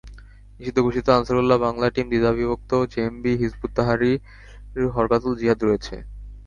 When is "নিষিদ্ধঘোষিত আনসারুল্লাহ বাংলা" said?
0.59-1.87